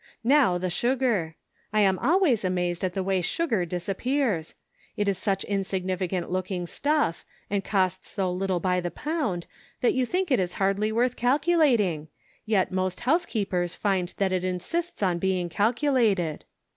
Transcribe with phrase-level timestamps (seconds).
[0.23, 1.35] Now the sugar.
[1.71, 4.55] I'm always amazed at the way sugar disappears!
[4.97, 9.45] It is such insignificant looking stuff, and costs so little by the pound,
[9.81, 12.07] that you think it is hardly worth calculating;
[12.47, 16.41] yet most housekeepers find that it insists on being cal culated."